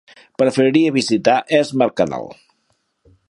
Preferiria 0.41 0.93
visitar 0.95 1.35
Es 1.59 1.73
Mercadal. 1.83 2.27